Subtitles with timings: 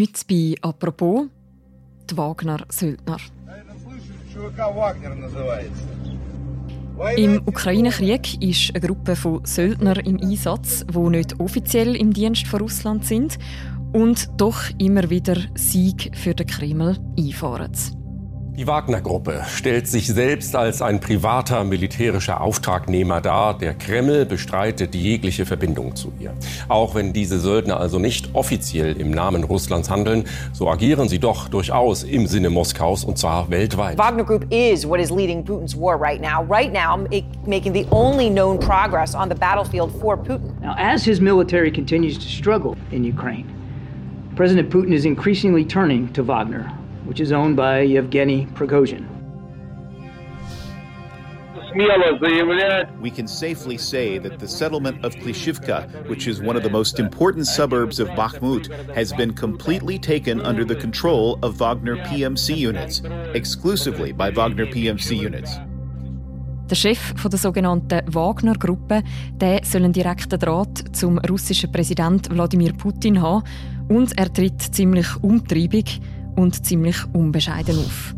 [0.00, 1.26] Heute bei «Apropos»
[2.10, 3.18] die Wagner-Söldner.
[7.16, 12.60] Im Ukraine-Krieg ist eine Gruppe von Söldnern im Einsatz, die nicht offiziell im Dienst von
[12.60, 13.38] Russland sind
[13.92, 17.72] und doch immer wieder Sieg für den Kreml einfahren.
[18.60, 23.56] Die Wagner-Gruppe stellt sich selbst als ein privater militärischer Auftragnehmer dar.
[23.56, 26.34] Der Kreml bestreitet jegliche Verbindung zu ihr.
[26.68, 31.48] Auch wenn diese Söldner also nicht offiziell im Namen Russlands handeln, so agieren sie doch
[31.48, 33.96] durchaus im Sinne Moskaus und zwar weltweit.
[33.96, 36.44] Wagner Group is what is leading Putin's war right now.
[36.46, 36.98] Right now,
[37.46, 40.60] making the only known progress on the battlefield for Putin.
[40.60, 43.46] Now, as his military continues to struggle in Ukraine,
[44.36, 46.70] President Putin is increasingly turning to Wagner
[47.04, 49.06] which is owned by Yevgeny Prigozhin.
[53.00, 56.98] We can safely say that the settlement of Klishivka, which is one of the most
[56.98, 63.02] important suburbs of Bakhmut, has been completely taken under the control of Wagner PMC units,
[63.34, 65.60] exclusively by Wagner PMC units.
[66.68, 69.02] Der Chef der sogenannten Wagner-Gruppe
[69.64, 73.44] soll einen direkten Draht zum russischen Präsident Wladimir Putin haben
[73.88, 76.00] und er tritt ziemlich umtriebig
[76.40, 78.14] und ziemlich unbescheiden auf.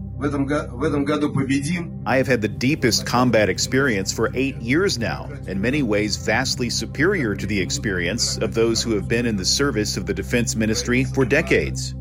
[2.07, 6.71] I have had the deepest combat experience for eight years now, in many ways vastly
[6.71, 10.57] superior to the experience of those who have been in the service of the Defense
[10.57, 11.97] Ministry for decades.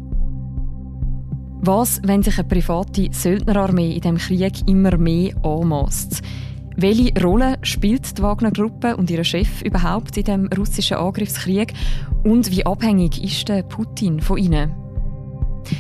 [1.64, 6.22] Was, wenn sich eine private Söldnerarmee in dem Krieg immer mehr anmasst?
[6.76, 11.74] Welche Rolle spielt die Wagner-Gruppe und ihr Chef überhaupt in dem russischen Angriffskrieg?
[12.24, 14.72] Und wie abhängig ist der Putin von ihnen?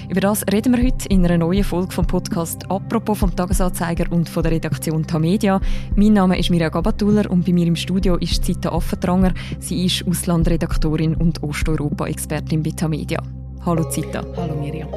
[0.10, 4.30] Über das reden wir heute in einer neuen Folge vom Podcast «Apropos» vom Tagesanzeiger und
[4.30, 5.60] von der Redaktion Tamedia.
[5.96, 9.34] Mein Name ist Mirja Gabatuller und bei mir im Studio ist Zita Affentranger.
[9.60, 13.22] Sie ist Auslandredaktorin und Osteuropa-Expertin bei Tamedia.
[13.66, 14.24] Hallo Zita.
[14.36, 14.88] Hallo Mirja.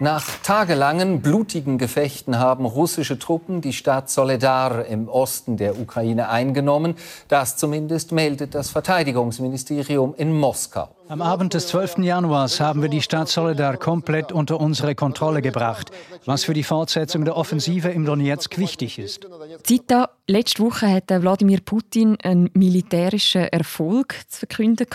[0.00, 6.94] Nach tagelangen blutigen Gefechten haben russische Truppen die Stadt Soledar im Osten der Ukraine eingenommen.
[7.26, 10.90] Das zumindest meldet das Verteidigungsministerium in Moskau.
[11.08, 11.98] Am Abend des 12.
[11.98, 15.90] Januars haben wir die Stadt Soledar komplett unter unsere Kontrolle gebracht,
[16.26, 19.26] was für die Fortsetzung der Offensive im Donetsk wichtig ist.
[19.64, 24.86] Zita, letzte Woche hatte Wladimir Putin einen militärischen Erfolg zu verkünden,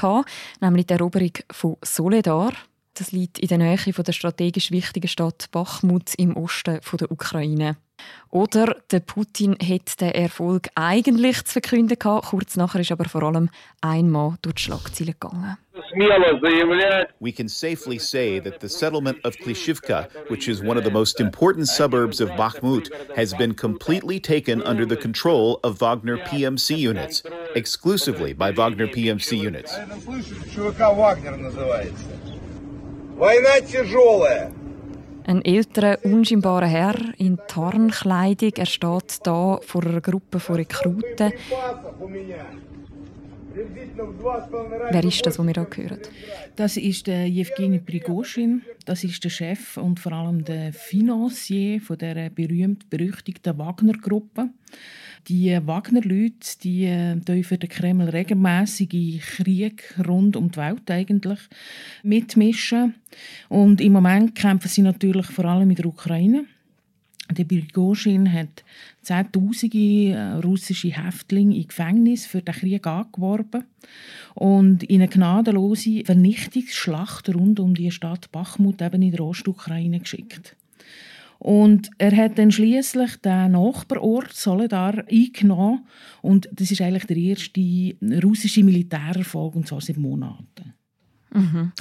[0.62, 2.54] nämlich die Eroberung von Soledar.
[2.96, 7.78] Das liegt in der Nähe von der strategisch wichtigen Stadt Bachmut im Osten der Ukraine.
[8.30, 12.28] Oder der Putin hat den Erfolg eigentlich zu verkünden gehabt.
[12.28, 13.50] Kurz nachher ist aber vor allem
[13.82, 15.58] einmal durch die Schlagzeilen gegangen.
[17.20, 21.20] We can safely say that the settlement of Klishivka, which is one of the most
[21.20, 27.24] important suburbs of Bakhmut, has been completely taken under the control of Wagner PMC units,
[27.56, 29.78] exclusively by Wagner PMC units.
[35.26, 41.34] Ein älterer, unscheinbarer Herr in Tarnkleidung, er steht da vor einer Gruppe von Rekruten.
[44.92, 46.00] Wer ist das, was wir hier hören?
[46.56, 48.64] Das ist der Jewgeni Prigoschin.
[48.86, 54.50] Das ist der Chef und vor allem der Financier von der berühmt berüchtigten Wagner-Gruppe.
[55.28, 61.40] Die Wagner-Leute, die äh, für den Kreml regelmäßig in Krieg rund um die Welt eigentlich
[62.04, 62.96] mitmischen.
[63.48, 66.46] Und im Moment kämpfen sie natürlich vor allem in der Ukraine.
[67.32, 68.66] Der Prigozhin hat
[69.02, 73.64] Zehntausende äh, russische Häftlinge in Gefängnis für den Krieg angeworben
[74.36, 80.58] und in eine gnadenlose Vernichtungsschlacht rund um die Stadt Bachmut eben in der Ostukraine geschickt.
[81.44, 85.86] Und er hat dann schließlich den Nachbarort Soledar eingenommen.
[86.22, 90.74] Und das ist eigentlich der erste russische Militärerfolg, und zwar seit Monaten.
[91.34, 91.74] Mhm.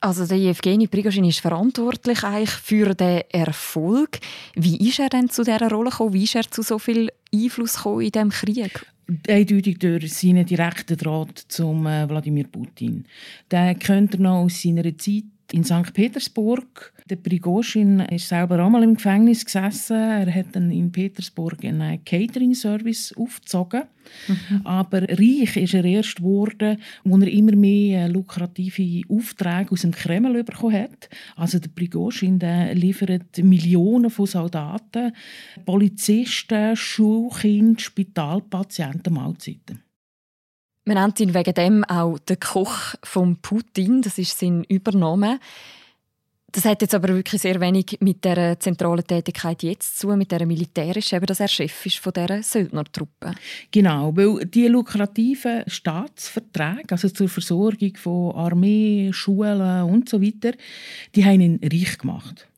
[0.00, 4.18] Also der Evgeny Prigozhin ist verantwortlich eigentlich für den Erfolg.
[4.56, 6.12] Wie ist er denn zu dieser Rolle gekommen?
[6.12, 8.86] Wie ist er zu so viel Einfluss gekommen in diesem Krieg?
[9.28, 13.06] Eindeutig durch seinen direkten Draht zum äh, Wladimir Putin.
[13.52, 15.92] Den kennt er noch aus seiner Zeit in St.
[15.94, 16.92] Petersburg.
[17.08, 19.96] Der Prigozhin ist selber auch mal im Gefängnis gesessen.
[19.96, 23.84] Er hat dann in Petersburg einen Catering-Service aufgezogen.
[24.26, 24.60] Mhm.
[24.64, 30.42] Aber reich ist er erst geworden, als er immer mehr lukrative Aufträge aus dem Kreml
[30.42, 31.08] bekommen hat.
[31.36, 35.12] Also der Prigozhin der liefert Millionen von Soldaten,
[35.64, 39.82] Polizisten, Schulkinder, Spitalpatienten, Mahlzeiten.
[40.84, 44.02] Man nennt ihn wegen dem auch der Koch von Putin.
[44.02, 45.38] Das ist sein Übername.
[46.56, 50.46] Das hat jetzt aber wirklich sehr wenig mit der zentralen Tätigkeit jetzt zu, mit der
[50.46, 53.34] militärischen, eben, dass er Chef ist von dieser Söldnertruppe.
[53.70, 60.52] Genau, weil die lukrativen Staatsverträge, also zur Versorgung von Armee, Schulen und so weiter,
[61.14, 62.48] die haben ihn reich gemacht.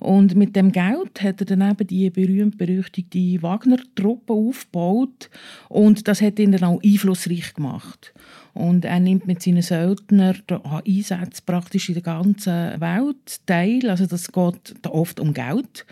[0.00, 5.30] Und mit dem Geld hat er dann eben die berühmt-berüchtigte Wagner-Truppe aufgebaut
[5.68, 8.12] und das hat ihn dann auch einflussreich gemacht.
[8.54, 13.90] Und er nimmt mit seinen Söldnern an Einsätzen praktisch in der ganzen Welt teil.
[13.90, 15.84] Also das geht oft um Geld.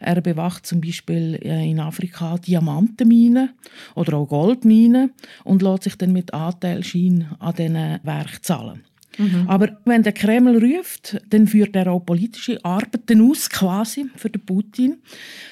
[0.00, 3.50] Er bewacht zum Beispiel äh, in Afrika Diamantenminen
[3.94, 5.12] oder auch Goldminen
[5.44, 8.82] und lässt sich dann mit Anteilschein an diesen Werk zahlen.
[9.18, 9.48] Mhm.
[9.48, 14.44] Aber wenn der Kreml ruft, dann führt er auch politische Arbeiten aus, quasi, für den
[14.44, 14.98] Putin.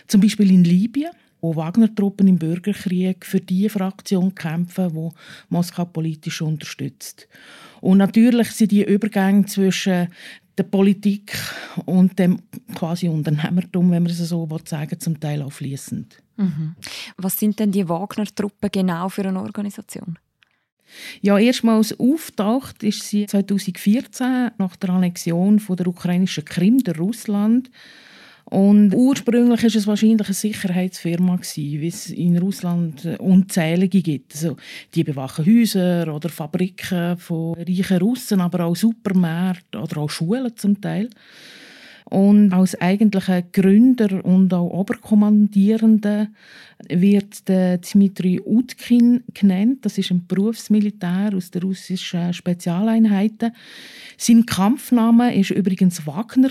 [0.06, 1.10] Zum Beispiel in Libyen
[1.40, 5.12] wo Wagner-Truppen im Bürgerkrieg für die Fraktion kämpfen, wo
[5.48, 7.28] Moskau politisch unterstützt.
[7.80, 10.08] Und natürlich sind die Übergänge zwischen
[10.56, 11.38] der Politik
[11.86, 12.40] und dem
[12.74, 16.20] quasi Unternehmertum, wenn man es so sagen will, zum Teil auch fließend.
[16.36, 16.74] Mhm.
[17.16, 20.18] Was sind denn die Wagner-Truppen genau für eine Organisation?
[21.20, 27.70] Ja, erstmals auftaucht ist sie 2014 nach der Annexion von der ukrainischen Krim der Russland
[28.50, 34.34] und ursprünglich ist es wahrscheinlich eine Sicherheitsfirma wie es in Russland unzählige gibt.
[34.34, 34.56] Also,
[34.94, 40.80] die bewachen Häuser oder Fabriken von reichen Russen, aber auch Supermärkte oder auch Schulen zum
[40.80, 41.10] Teil.
[42.10, 46.28] Und als eigentlicher Gründer und auch Oberkommandierender
[46.88, 49.80] wird der Dmitri Utkin genannt.
[49.82, 53.52] Das ist ein Berufsmilitär aus der russischen Spezialeinheiten.
[54.16, 56.50] Sein Kampfname ist übrigens Wagner.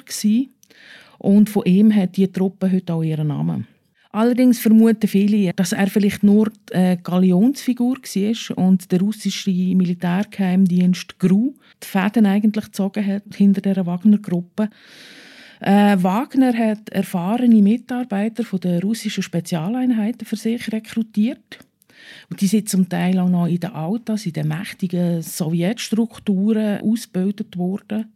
[1.18, 3.66] Und von ihm hat die Truppe heute auch ihren Namen.
[4.12, 11.56] Allerdings vermuten viele, dass er vielleicht nur eine Galionsfigur war und der russische Militärgeheimdienst GRU
[11.84, 14.70] die Fäden eigentlich gezogen hat hinter der Wagner-Gruppe.
[15.60, 21.60] Äh, Wagner hat erfahrene Mitarbeiter von der russischen Spezialeinheiten für sich rekrutiert.
[22.30, 27.58] Und die sind zum Teil auch noch in den Autos, in den mächtigen Sowjetstrukturen ausgebildet
[27.58, 28.14] worden.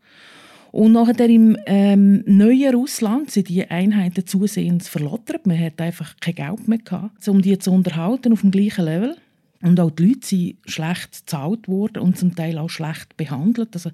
[0.72, 5.46] Und nachher im ähm, neuen Russland sind die Einheiten zusehends verlottert.
[5.46, 9.18] Man hat einfach kein Geld mehr gehabt, um die zu unterhalten auf dem gleichen Level.
[9.62, 13.70] Und auch die Leute sind schlecht bezahlt worden und zum Teil auch schlecht behandelt.
[13.74, 13.92] Also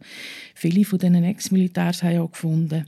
[0.55, 2.85] viele von diesen Ex-Militärs haben auch gefunden,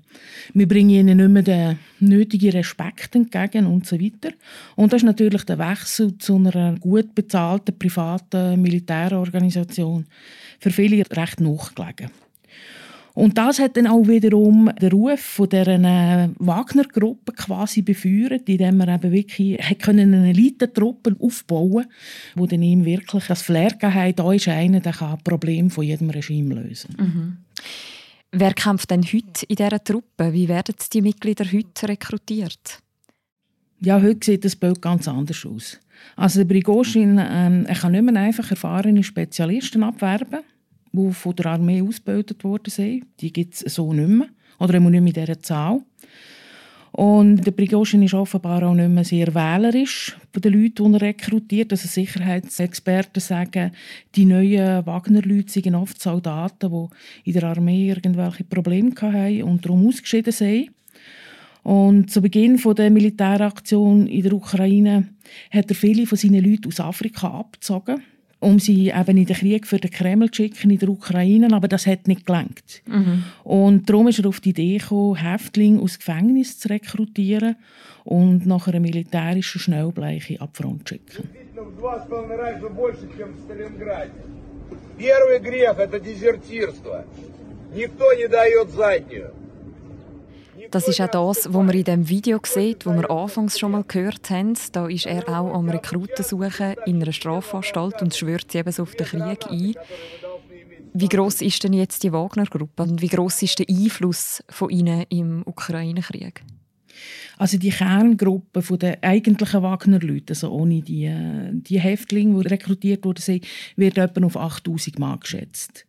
[0.54, 4.34] wir bringen ihnen nicht mehr den nötigen Respekt entgegen und so weiter.
[4.76, 10.06] Und das ist natürlich der Wechsel zu einer gut bezahlten privaten Militärorganisation
[10.60, 12.10] für viele recht nachgelegen.
[13.20, 18.78] Und das hat dann auch wiederum den Ruf von dieser äh, Wagner-Gruppe quasi befeuert, indem
[18.78, 21.86] man eben wirklich eine Elitentruppe aufbauen
[22.36, 26.10] wo dann ihm wirklich das Flair gegeben da ist einer, der kann Probleme von jedem
[26.12, 26.96] Regime lösen.
[26.98, 27.38] Mhm.
[28.32, 30.32] Wer kämpft denn heute in dieser Truppe?
[30.32, 32.80] Wie werden die Mitglieder heute rekrutiert?
[33.82, 35.78] Ja, heute sieht das Bild ganz anders aus.
[36.16, 40.40] Also der Prigozhin ähm, er kann nicht mehr einfach erfahrene Spezialisten abwerben
[40.92, 43.06] die von der Armee ausgebildet worden sind.
[43.20, 44.28] Die gibt es so nicht mehr.
[44.60, 45.82] Oder nicht mehr in dieser Zahl.
[46.92, 51.02] Und der Prigozhin ist offenbar auch nicht mehr sehr wählerisch bei den Leuten, die er
[51.02, 51.72] rekrutiert.
[51.72, 53.72] Also Sicherheitsexperten sagen,
[54.16, 59.88] die neuen Wagner-Leute sind oft Soldaten, die in der Armee irgendwelche Probleme hatten und darum
[59.88, 60.72] ausgeschieden sind.
[61.62, 65.10] Und zu Beginn der Militäraktion in der Ukraine
[65.52, 68.02] hat er viele von seinen Leuten aus Afrika abgezogen
[68.41, 71.67] um sie eben in den Krieg für den Kreml zu schicken in der Ukraine, aber
[71.67, 72.83] das hat nicht gelangt.
[72.87, 73.25] Mhm.
[73.43, 77.57] Und darum ist er auf die Idee gekommen, Häftlinge aus Gefängnis zu rekrutieren
[78.05, 81.31] und nach einer militärischen Schnellbleiche ab Front zu schicken.
[84.97, 87.05] Первый грех – это дезертирство.
[87.75, 89.35] Никто не дает заднюю.
[90.72, 93.84] Das ist auch das, was man in dem Video sieht, wo wir anfangs schon mal
[93.88, 94.54] gehört haben.
[94.72, 98.94] Da ist er auch am Rekruten suchen in einer Strafanstalt und schwört eben so auf
[98.94, 99.74] den Krieg ein.
[100.94, 105.06] Wie groß ist denn jetzt die Wagner-Gruppe und wie groß ist der Einfluss von ihnen
[105.10, 106.44] im Ukraine-Krieg?
[107.38, 111.12] Also die Kerngruppe von den eigentlichen Wagner-Leuten, also ohne die,
[111.52, 113.42] die Häftlinge, die rekrutiert wurden,
[113.76, 115.86] wird etwa auf 8000 Mann geschätzt.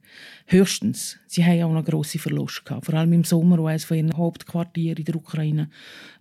[0.46, 1.16] Höchstens.
[1.26, 2.86] Sie haben auch noch grosse Verluste gehabt.
[2.86, 5.70] Vor allem im Sommer, wo eines von ihren Hauptquartieren in der Ukraine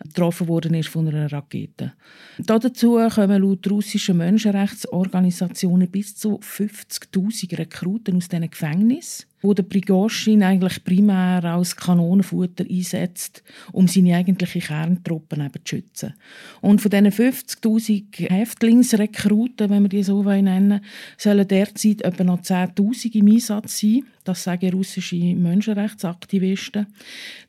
[0.04, 1.94] getroffen worden ist von einer Rakete.
[2.38, 9.29] Dazu kommen laut russischen Menschenrechtsorganisationen bis zu 50.000 Rekruten aus diesen Gefängnissen.
[9.42, 16.14] Wo der Prigozhin eigentlich primär als Kanonenfutter einsetzt, um seine eigentlichen Kerntruppen eben zu schützen.
[16.62, 20.82] Und von diesen 50'000 Häftlingsrekruten, wenn wir die so nennen
[21.18, 24.04] sollen derzeit etwa noch 10'000 im Einsatz sein.
[24.24, 26.88] Das sagen russische Menschenrechtsaktivisten.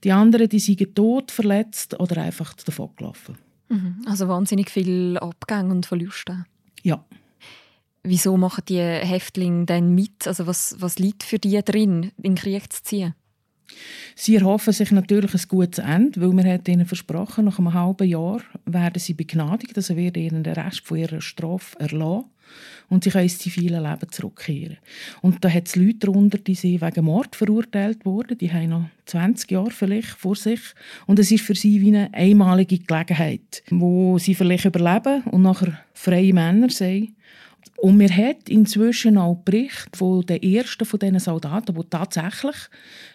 [0.05, 3.37] Die anderen die sind tot, verletzt oder einfach davon gelaufen.
[3.69, 4.03] Mhm.
[4.07, 6.45] Also wahnsinnig viel Abgänge und Verluste.
[6.83, 7.05] Ja.
[8.03, 10.27] Wieso machen die Häftlinge denn mit?
[10.27, 13.15] Also was, was liegt für die drin, in den Krieg zu ziehen?
[14.17, 18.41] Sie erhoffen sich natürlich ein gutes Ende, weil wir ihnen versprochen, nach einem halben Jahr
[18.65, 22.25] werden sie begnadigt, also werden ihnen den Rest von ihrer Strafe erlassen
[22.89, 24.79] und sie können ins zivile Leben zurückkehren.
[25.23, 28.85] Und da hat es Leute darunter, die sind wegen Mord verurteilt wurden, die haben noch
[29.07, 30.61] 20 Jahre vielleicht vor sich
[31.07, 35.79] und es ist für sie wie eine einmalige Gelegenheit, wo sie vielleicht überleben und nachher
[35.95, 37.15] freie Männer sind
[37.81, 42.57] und wir haben inzwischen auch Bericht von den ersten von diesen Soldaten, die tatsächlich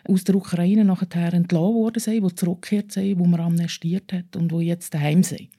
[0.08, 4.52] aus der Ukraine nachher entlassen worden sind, die zurückgekehrt sind, die man amnestiert hat und
[4.52, 5.50] die jetzt daheim sind.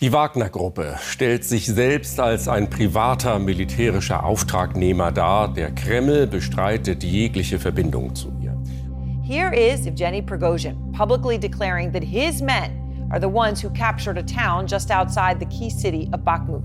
[0.00, 5.54] Die Wagner-Gruppe stellt sich selbst als ein privater militärischer Auftragnehmer dar.
[5.54, 8.62] Der Kreml bestreitet jegliche Verbindung zu ihr.
[9.22, 14.22] Here is Evgeny Prigozhin publicly declaring that his men are the ones who captured a
[14.22, 16.62] town just outside the key city of Bakhmut.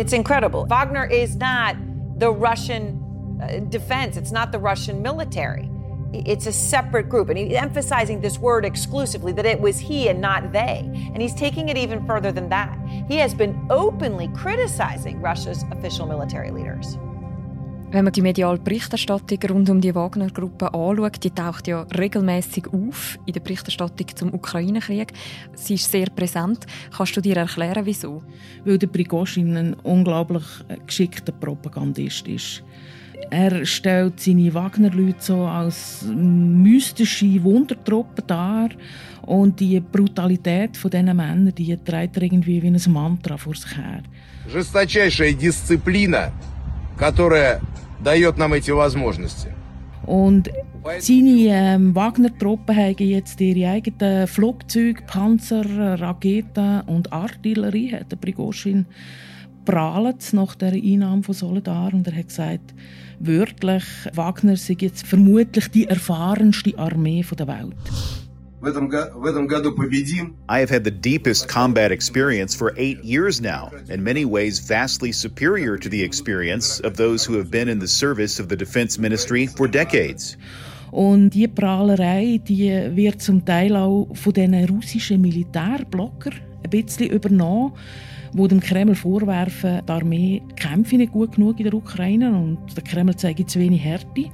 [0.00, 0.64] It's incredible.
[0.64, 1.76] Wagner is not
[2.18, 5.68] the Russian uh, defense, it's not the Russian military.
[6.14, 7.28] It's a separate group.
[7.28, 10.90] And he's emphasizing this word exclusively that it was he and not they.
[11.12, 12.78] And he's taking it even further than that.
[13.08, 16.96] He has been openly criticizing Russia's official military leaders.
[17.91, 23.17] Wenn man die mediale Berichterstattung rund um die Wagner-Gruppe anschaut, die taucht ja regelmäßig auf
[23.25, 25.13] in der Berichterstattung zum Ukraine-Krieg.
[25.53, 26.65] Sie ist sehr präsent.
[26.95, 28.21] Kannst du dir erklären, wieso?
[28.65, 30.43] Weil der Prigozhin ein unglaublich
[30.85, 32.63] geschickter Propagandist ist.
[33.29, 38.69] Er stellt seine Wagner-Leute so als mystische Wundertruppe dar.
[39.21, 43.77] Und die Brutalität von diesen Männern, die trägt er irgendwie wie ein Mantra vor sich
[43.77, 44.03] her.
[44.47, 46.31] Жесточайшая дисциплина,
[46.99, 47.61] которая
[47.99, 49.51] дает нам эти возможности.
[50.05, 50.51] Und
[50.99, 58.85] seine ähm, Wagner-Truppen haben jetzt ihre eigenen Flugzeuge, Panzer, Raketen und Artillerie, hat der Prigozhin
[59.65, 62.73] prahlt nach der Einnahme von Solidar und er hat gesagt,
[63.19, 63.83] wörtlich,
[64.13, 67.75] Wagner sei jetzt vermutlich die erfahrenste Armee der Welt.
[68.62, 75.12] I have had the deepest combat experience for eight years now, in many ways vastly
[75.12, 79.00] superior to the experience of those who have been in the service of the Defense
[79.00, 80.36] Ministry for decades.
[80.90, 87.72] Und die Prahlerei, die wird zum Teil auch von den russischen Militärblockern ein bisschen übernommen,
[88.34, 92.84] wo dem Kreml vorwerfen, die Armee kämpfe nicht gut genug in der Ukraine und der
[92.84, 94.30] Kreml zeige zu wenig Härte.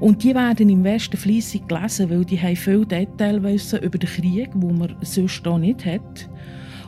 [0.00, 4.50] Und die werden im Westen fließig gelesen, weil die haben viel Detailwissen über den Krieg,
[4.54, 6.28] wo man sonst hier nicht hat.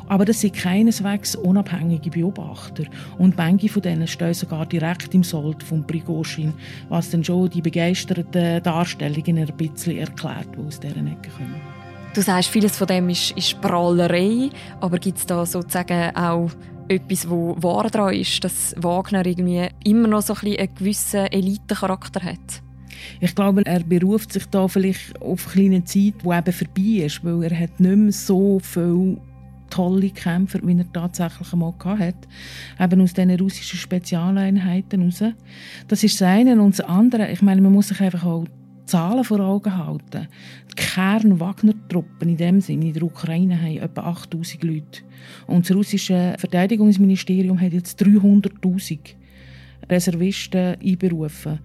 [0.08, 2.84] Aber das sind keineswegs unabhängige Beobachter.
[3.18, 6.52] Und manche von denen stehen sogar direkt im Sold von Prigozhin,
[6.88, 11.60] was dann schon die begeisterten Darstellungen ein bisschen erklärt, die aus dieser Ecke kommen.
[12.14, 14.50] Du sagst, vieles von dem ist, ist Prahlerei,
[14.80, 16.50] aber gibt es da sozusagen auch
[16.88, 22.22] etwas, wo wahr daran ist, dass Wagner irgendwie immer noch so ein einen gewissen Elitencharakter
[22.22, 22.62] hat?
[23.20, 27.24] Ich glaube, er beruft sich da vielleicht auf eine kleine Zeit, die eben vorbei ist,
[27.24, 29.18] weil er hat nicht mehr so viele
[29.70, 32.28] tolle Kämpfer, wie er tatsächlich einmal hatte.
[32.78, 35.24] Eben aus diesen russischen Spezialeinheiten raus.
[35.88, 36.60] Das ist das eine.
[36.60, 38.44] Und das andere, ich meine, man muss sich einfach auch
[38.84, 40.28] Zahlen vor Augen halten.
[40.70, 45.02] Die Kern-Wagner-Truppen in dem Sinne in der Ukraine haben etwa 8000 Leute.
[45.46, 48.98] Und das russische Verteidigungsministerium hat jetzt 300.000
[49.88, 51.60] Reservisten einberufen.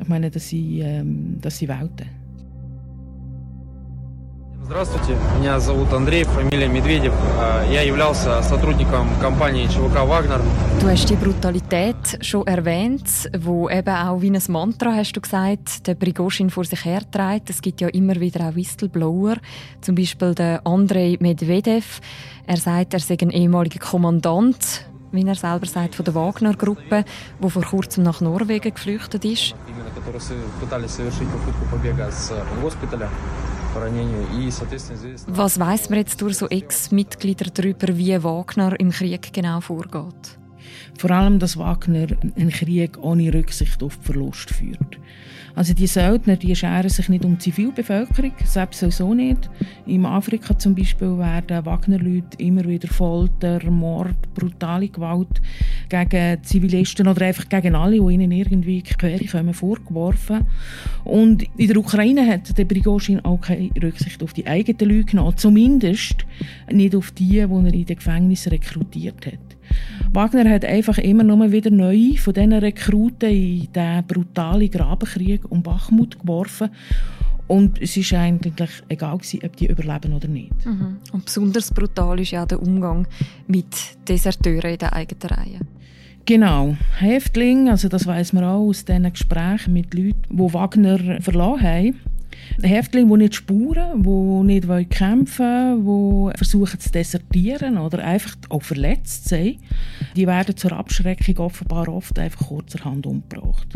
[0.00, 2.18] Ich meine, dass sie, ähm, dass sie wählten.
[4.68, 7.14] Здравствуйте, меня зовут Андрей, фамилия Медведев.
[7.70, 10.42] Я являлся сотрудником компании ЧВК «Вагнер».
[10.82, 15.86] Du hast die Brutalität schon erwähnt, wo eben auch wie ein Mantra, hast du gesagt,
[15.86, 17.48] der Prigozhin vor sich herträgt.
[17.48, 19.36] Es gibt ja immer wieder auch Whistleblower,
[19.80, 22.02] zum Beispiel der Andrei Medvedev.
[22.46, 27.05] Er sagt, er sei ein ehemaliger Kommandant wie er selber sagt, von der Wagner-Gruppe,
[27.41, 29.55] die vor kurzem nach Norwegen geflüchtet ist.
[35.27, 40.37] Was weiß man jetzt durch so Ex-Mitglieder darüber, wie Wagner im Krieg genau vorgeht?
[40.97, 44.97] vor allem, dass Wagner einen Krieg ohne Rücksicht auf Verlust führt.
[45.55, 49.49] Also die Söldner, die scheren sich nicht um die Zivilbevölkerung, selbst sowieso nicht.
[49.85, 55.41] In Afrika zum Beispiel werden Wagner-Leute immer wieder Folter, Mord, brutale Gewalt
[55.89, 60.41] gegen Zivilisten oder einfach gegen alle, die ihnen irgendwie quer kommen, vorgeworfen.
[61.03, 65.37] Und in der Ukraine hat der Prigozhin auch keine Rücksicht auf die eigenen Leute genommen,
[65.37, 66.25] zumindest
[66.71, 69.52] nicht auf die, die er in den Gefängnissen rekrutiert hat.
[70.11, 75.63] Wagner hat einfach immer noch wieder neue von diesen Rekruten in den brutalen Grabenkrieg um
[75.63, 76.69] Bachmut geworfen.
[77.47, 80.65] Und es war eigentlich egal, ob die überleben oder nicht.
[80.65, 80.97] Mhm.
[81.11, 83.05] Und besonders brutal ist ja der Umgang
[83.47, 83.65] mit
[84.07, 85.59] Deserteuren in der eigenen Reihe.
[86.25, 86.77] Genau.
[86.99, 91.99] Häftlinge, also das weiß man auch aus diesen Gesprächen mit Leuten, die Wagner verloren haben.
[92.61, 98.61] Häftlinge, die nicht spuren, die nicht kämpfen wollen, die versuchen zu desertieren oder einfach auch
[98.61, 99.59] verletzt sind,
[100.15, 103.67] die werden zur Abschreckung offenbar oft einfach kurzerhand umgebracht.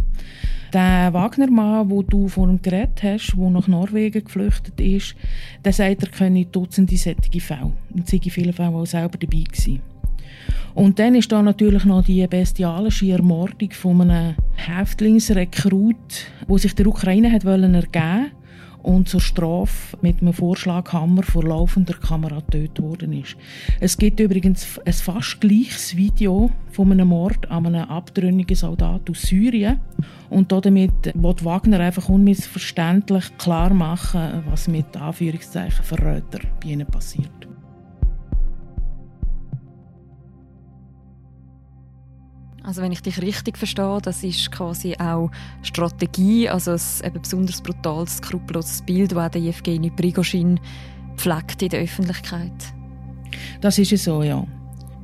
[0.73, 5.15] Der Wagner-Mann, wo du von ihm geredet hast, der nach Norwegen geflüchtet ist,
[5.63, 7.71] der sagt, er kenne Dutzende solche Fälle.
[7.93, 9.81] Und sei in vielen Fällen auch selber dabei gewesen.
[10.75, 16.87] Und dann ist da natürlich noch die bestialische Ermordung von einem Häftlingsrekrut, wo sich der
[16.87, 18.36] Ukraine hat ergeben wollte
[18.87, 23.35] und zur Strafe mit einem Vorschlaghammer vor laufender Kamera getötet worden ist.
[23.81, 29.23] Es gibt übrigens ein fast gleiches Video von einem Mord an einem abtrünnigen Soldat aus
[29.23, 29.81] Syrien.
[30.29, 37.46] Und damit wird Wagner einfach unmissverständlich klar machen, was mit Anführungszeichen Verräter bei ihnen passiert.
[42.67, 45.31] Also wenn ich dich richtig verstehe, das ist quasi auch
[45.61, 50.59] Strategie, also ein eben besonders brutales, skrupelloses Bild, das der Jewgeni Prigozhin
[51.15, 52.51] pflegt in der Öffentlichkeit.
[53.61, 54.45] Das ist es so, ja.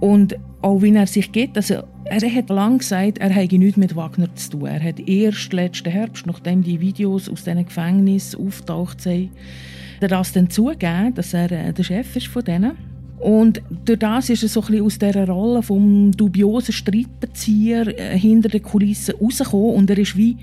[0.02, 3.96] Und auch wie er sich geht, also er hat lange gesagt, er habe nichts mit
[3.96, 4.66] Wagner zu tun.
[4.66, 9.32] Er hat erst letzten Herbst, nachdem die Videos aus diesen Gefängnissen auftaucht sind,
[10.02, 12.93] das dann zugegeben, dass er äh, der Chef ist von denen.
[13.24, 18.20] Und durch das ist er so ein bisschen aus dieser Rolle vom dubiosen Streitbezieher äh,
[18.20, 20.36] hinter den Kulissen rausgekommen und er ist wie,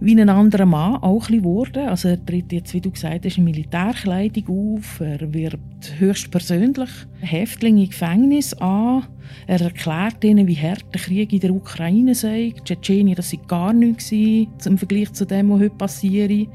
[0.00, 1.86] wie ein anderer Mann auch ein geworden.
[1.88, 5.58] Also er tritt jetzt, wie du gesagt hast, in Militärkleidung auf, er wird
[5.98, 6.88] höchstpersönlich
[7.20, 9.04] Häftlinge im Gefängnis an,
[9.46, 13.74] er erklärt ihnen, wie hart der Krieg in der Ukraine sei, Tschetschenien, das sei gar
[13.74, 16.48] nichts im Vergleich zu dem, was heute passiert.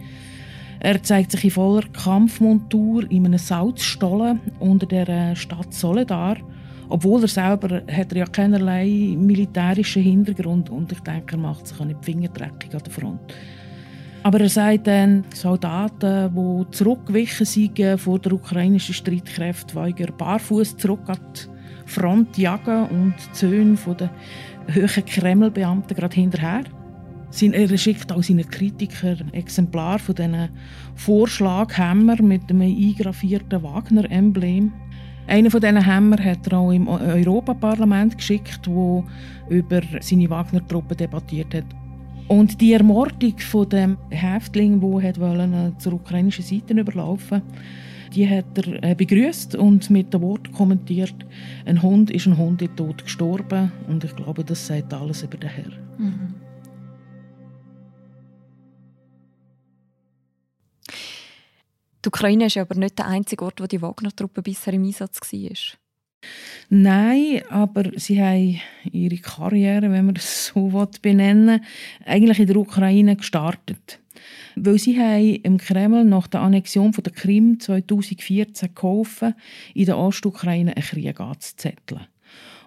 [0.80, 6.38] Er zeigt sich in voller Kampfmontur in einem Salzstollen unter der Stadt Soledar.
[6.90, 11.80] Obwohl er selber hat er ja keinerlei militärischen Hintergrund und ich denke, er macht sich
[11.80, 13.34] auch nicht fingerdreckig an der Front.
[14.22, 21.08] Aber er sagt dann, Soldaten, die zurückgewichen sind vor der ukrainischen Streitkräfte, weigern barfuß zurück
[21.08, 24.10] an die Front jagen und die Söhne der
[24.76, 26.64] hohen Kremlbeamten gerade hinterher.
[27.42, 30.50] Er schickt auch seinen Kritikern Exemplar von diesen
[30.96, 34.72] Vorschlaghämmer mit einem eingraffierten Wagner-Emblem.
[35.28, 39.04] Einen von diesen Hämmer hat er auch im Europaparlament geschickt, wo
[39.50, 41.66] über seine Wagner-Truppe debattiert hat.
[42.28, 47.42] Und die Ermordung von dem Häftling, der wollte, äh, zur ukrainischen Seite überlaufen,
[48.14, 51.16] die hat er äh, begrüßt und mit dem Wort kommentiert:
[51.66, 53.72] Ein Hund ist ein Hund Tod gestorben.
[53.88, 55.72] Und ich glaube, das sagt alles über den Herr.
[55.98, 56.45] Mhm.
[62.06, 65.80] Die Ukraine ist aber nicht der einzige Ort, wo die Wagner-Truppe bisher im Einsatz war.
[66.70, 71.64] Nein, aber sie haben ihre Karriere, wenn man es so benennen
[72.06, 74.00] eigentlich in der Ukraine gestartet.
[74.56, 79.34] Weil sie haben im Kreml nach der Annexion von der Krim 2014 geholfen,
[79.74, 82.06] in der Ostukraine einen Krieg anzuzetteln.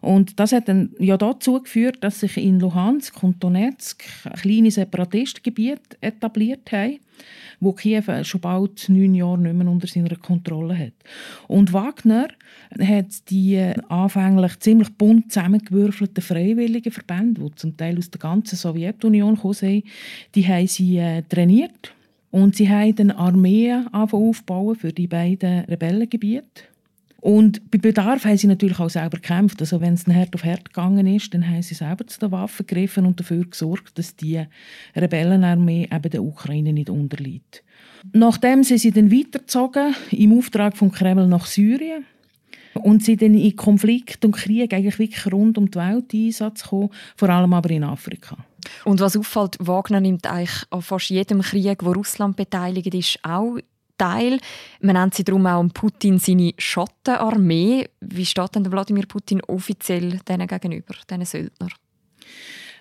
[0.01, 4.05] Und das hat dann ja dazu geführt, dass sich in Luhansk und Donetsk
[4.41, 6.99] kleine Separatistengebiete etabliert haben
[7.61, 10.93] wo Kiew schon bald neun Jahre nicht mehr unter seiner Kontrolle hat.
[11.47, 12.29] Und Wagner
[12.81, 19.39] hat die anfänglich ziemlich bunt zusammengewürfelten freiwilligen Verbände, die zum Teil aus der ganzen Sowjetunion
[19.39, 19.83] kamen,
[20.35, 21.95] die haben sie äh, trainiert
[22.31, 26.63] und sie haben eine Armee aufbauen für die beiden Rebellengebiete.
[27.21, 29.61] Und bei Bedarf haben sie natürlich auch selber gekämpft.
[29.61, 32.31] Also wenn es ein Herd auf Herd gegangen ist, dann haben sie selber zu den
[32.31, 34.45] Waffen gegriffen und dafür gesorgt, dass die
[34.95, 37.65] Rebellenarmee eben der Ukraine nicht unterliegt.
[38.13, 42.05] Nachdem sind sie dann weitergezogen im Auftrag vom Kreml nach Syrien
[42.75, 46.91] und sind dann in Konflikt und Krieg eigentlich wirklich rund um die Welt Einsatz gekommen,
[47.17, 48.37] vor allem aber in Afrika.
[48.85, 53.59] Und was auffällt, Wagner nimmt eigentlich an fast jedem Krieg, wo Russland beteiligt ist, auch
[53.99, 54.39] Teil.
[54.81, 57.89] Man nennt sie darum auch Putin seine Schattenarmee.
[58.01, 61.71] Wie steht denn Wladimir Putin offiziell denen gegenüber, diesen Söldnern?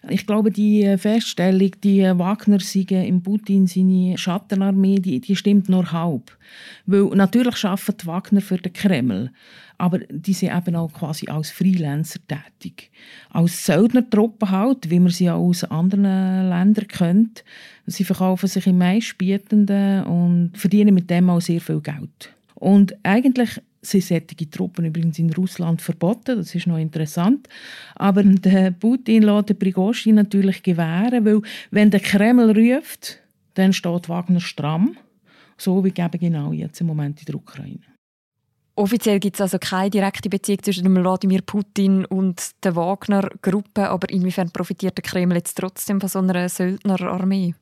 [0.09, 5.91] Ich glaube, die Feststellung, die Wagner siegen im Putin seine Schattenarmee, die, die stimmt nur
[5.91, 6.37] halb.
[6.85, 9.31] Weil natürlich arbeitet Wagner für den Kreml,
[9.77, 12.91] aber die sind eben auch quasi als Freelancer tätig.
[13.29, 17.43] Als Söldnertruppe halt, wie man sie auch aus anderen Ländern kennt.
[17.85, 22.33] Sie verkaufen sich im meistbietenden und verdienen mit dem auch sehr viel Geld.
[22.55, 27.47] Und eigentlich sind solche Truppen übrigens in Russland verboten, das ist noch interessant.
[27.95, 33.19] Aber der Putin lässt den Prigozhin natürlich gewähren, weil wenn der Kreml ruft,
[33.55, 34.97] dann steht Wagner stramm,
[35.57, 37.79] so wie eben genau jetzt im Moment in der Ukraine.
[38.75, 44.51] Offiziell gibt es also keine direkte Beziehung zwischen Wladimir Putin und der Wagner-Gruppe, aber inwiefern
[44.51, 47.55] profitiert der Kreml jetzt trotzdem von so einer Söldnerarmee?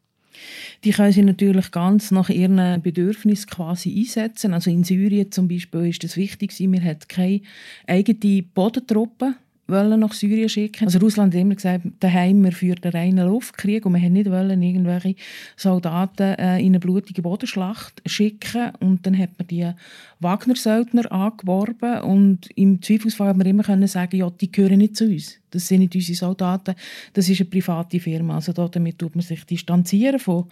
[0.83, 4.53] Die können sie natürlich ganz nach ihren Bedürfnissen quasi einsetzen.
[4.53, 7.41] Also in Syrien zum Beispiel ist das wichtig, wir hatten keine
[7.87, 9.35] eigene Bodentruppe
[9.67, 10.85] wollen nach Syrien schicken.
[10.85, 14.29] Also Russland hat immer gesagt, daheim wir führen einen reinen Luftkrieg und wir haben nicht
[14.29, 15.15] wollen irgendwelche
[15.55, 19.71] Soldaten äh, in eine blutige Bodenschlacht schicken und dann hat man die
[20.25, 25.05] Wagner-Söldner angeworben und im Zweifelsfall haben wir immer können sagen, ja, die gehören nicht zu
[25.05, 25.37] uns.
[25.51, 26.75] Das sind nicht unsere Soldaten,
[27.13, 28.35] das ist eine private Firma.
[28.35, 30.49] Also damit tut man sich distanzieren von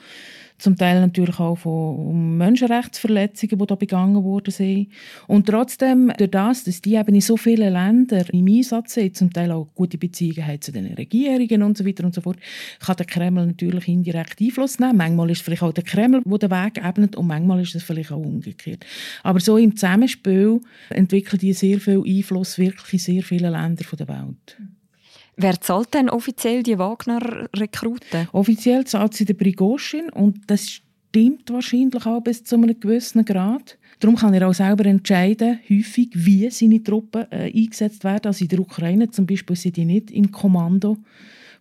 [0.64, 4.88] zum Teil natürlich auch von Menschenrechtsverletzungen, die da begangen worden sind.
[5.28, 9.34] Und trotzdem, durch das, dass die eben in so vielen Ländern im Einsatz sind, zum
[9.34, 12.38] Teil auch gute Beziehungen haben zu den Regierungen und so weiter und so fort,
[12.80, 14.96] kann der Kreml natürlich indirekt Einfluss nehmen.
[14.96, 17.84] Manchmal ist es vielleicht auch der Kreml, der den Weg ebnet und manchmal ist es
[17.84, 18.86] vielleicht auch umgekehrt.
[19.24, 24.08] Aber so im Zusammenspiel entwickeln die sehr viel Einfluss wirklich in sehr vielen Ländern der
[24.08, 24.58] Welt.
[25.36, 28.28] Wer zahlt denn offiziell die Wagner-Rekruten?
[28.34, 33.78] Offiziell zahlt sie der Prigozhin und das stimmt wahrscheinlich auch bis zu einem gewissen Grad.
[34.00, 38.26] Darum kann er auch selber entscheiden, häufig, wie seine Truppen äh, eingesetzt werden.
[38.26, 40.98] Also in der Ukraine zum Beispiel sind die nicht im Kommando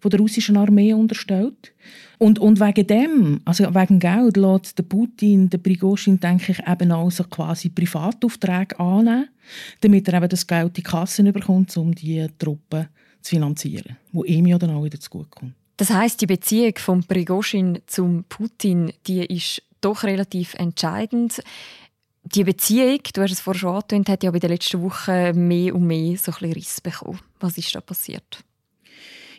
[0.03, 1.73] von der russischen Armee unterstellt.
[2.19, 6.91] Und, und wegen dem, also wegen Geld, lässt der Putin, der Prigozhin, denke ich, eben
[6.91, 9.29] auch so quasi Privataufträge annehmen,
[9.81, 12.89] damit er eben das Geld in die Kassen bekommt, um die Truppen
[13.21, 15.55] zu finanzieren, wo ihm ja dann auch wieder zugutekommt.
[15.77, 21.43] Das heißt, die Beziehung von Prigozhin zum Putin, die ist doch relativ entscheidend.
[22.25, 25.75] Die Beziehung, du hast es vorhin schon angetönt, hat ja bei den letzten Wochen mehr
[25.75, 27.21] und mehr so ein bisschen Riss bekommen.
[27.41, 28.45] Was ist da passiert?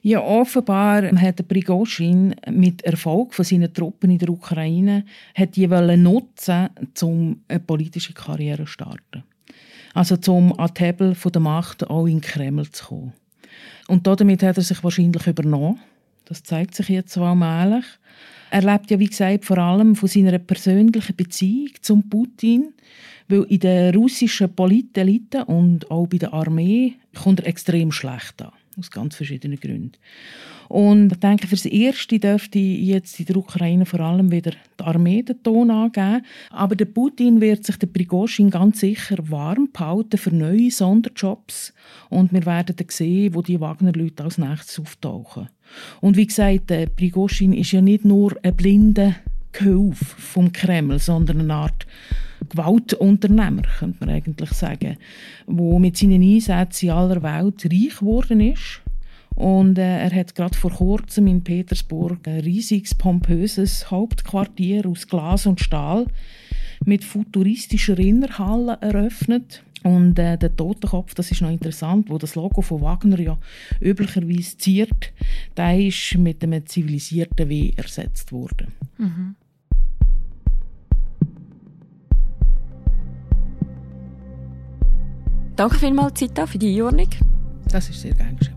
[0.06, 6.70] Ja, offenbar hat Prigozhin mit Erfolg von seinen Truppen in der Ukraine hat die nutzen,
[7.02, 9.24] um eine politische Karriere zu starten.
[9.94, 13.14] Also zum an die Hebel der Macht auch in den Kreml zu kommen.
[13.88, 15.80] Und damit hat er sich wahrscheinlich übernommen.
[16.26, 17.86] Das zeigt sich jetzt so allmählich.
[18.52, 22.74] Er lebt ja, wie gesagt, vor allem von seiner persönlichen Beziehung zum Putin,
[23.30, 28.52] weil in der russischen Politelite und auch bei der Armee kommt er extrem schlecht an.
[28.78, 29.94] Aus ganz verschiedenen Gründen.
[30.70, 34.84] Und ich denke, für das Erste dürfte jetzt in der Ukraine vor allem wieder die
[34.84, 36.26] Armee den Ton angeben.
[36.50, 41.74] Aber der Putin wird sich der Prigozhin ganz sicher warm behalten für neue Sonderjobs.
[42.10, 45.50] Und wir werden dann sehen, wo die Wagner-Leute als nächstes auftauchen.
[46.02, 49.16] Und wie gesagt, der Prigozhin ist ja nicht nur ein blinder
[49.52, 51.86] Gehilfe vom Kreml, sondern eine Art
[52.50, 54.98] Gewaltunternehmer, könnte man eigentlich sagen,
[55.48, 58.82] wo mit seinen Einsätzen in aller Welt reich geworden ist.
[59.36, 65.46] Und äh, er hat gerade vor kurzem in Petersburg ein riesiges, pompöses Hauptquartier aus Glas
[65.46, 66.06] und Stahl
[66.86, 69.64] mit futuristischer Innerhalle eröffnet.
[69.84, 73.38] Und äh, der Totenkopf, das ist noch interessant, wo das Logo von Wagner ja
[73.82, 75.12] üblicherweise ziert,
[75.58, 78.68] der ist mit einem zivilisierten W ersetzt worden.
[78.98, 79.36] Mhm.
[85.56, 87.10] Danke vielmals, Zita, für die Einordnung.
[87.70, 88.54] Das ist sehr gerne geschehen.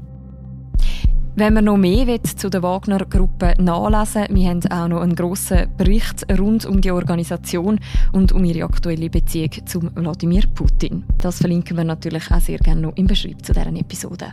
[1.38, 5.66] Wenn man noch mehr zu der Wagner-Gruppe nachlesen will, wir haben auch noch einen grossen
[5.76, 7.78] Bericht rund um die Organisation
[8.12, 11.04] und um ihre aktuelle Beziehung zu Wladimir Putin.
[11.18, 14.32] Das verlinken wir natürlich auch sehr gerne noch im Beschreibung zu dieser Episode.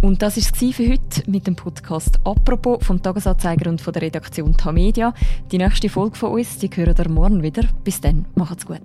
[0.00, 4.00] Und das war es für heute mit dem Podcast «Apropos» vom Tagesanzeiger und von der
[4.00, 5.12] Redaktion Tamedia.
[5.50, 7.64] Die nächste Folge von uns, die hören ihr morgen wieder.
[7.84, 8.80] Bis dann, macht's gut.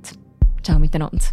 [0.64, 1.24] Ciao miteinander.